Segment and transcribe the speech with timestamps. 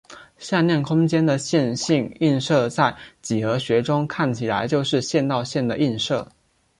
[0.39, 6.27] 向量空间的线性映射在几何学中看起来就是线到线的映射。